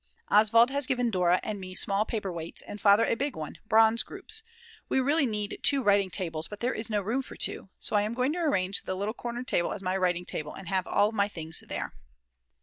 [0.31, 4.41] Oswald has given Dora and me small paperweights and Father a big one, bronze groups.
[4.89, 7.69] We really need two writing tables, but there is no room for two.
[7.79, 10.67] So I am going to arrange the little corner table as my writing table and
[10.69, 11.93] have all my things there.